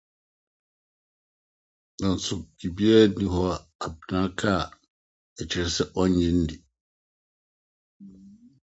[1.99, 3.55] Nanso, biribiara nni hɔ a
[3.85, 4.63] Abena ka a
[5.39, 6.55] ɛkyerɛ sɛ onnye nni.